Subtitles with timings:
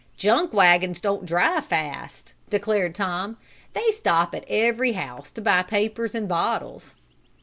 [0.17, 3.37] "Junk wagons don't drive fast," declared Tom.
[3.73, 6.95] "They stop at every house to buy papers and bottles."